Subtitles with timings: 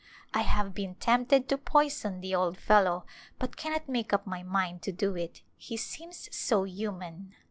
[0.33, 3.05] I have been tempted to poison the old fellow
[3.37, 7.35] but cannot make up my mind to do it, he seems so human.